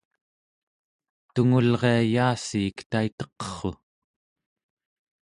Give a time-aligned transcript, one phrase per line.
[1.33, 3.71] tungulria yaassiik taiteqerru!